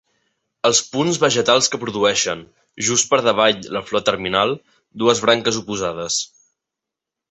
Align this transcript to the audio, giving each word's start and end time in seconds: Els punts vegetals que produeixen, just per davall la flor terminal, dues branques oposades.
Els 0.69 0.79
punts 0.93 1.19
vegetals 1.23 1.69
que 1.75 1.81
produeixen, 1.83 2.43
just 2.89 3.11
per 3.13 3.21
davall 3.29 3.63
la 3.77 3.85
flor 3.93 4.07
terminal, 4.11 4.59
dues 5.05 5.27
branques 5.29 5.65
oposades. 5.65 6.23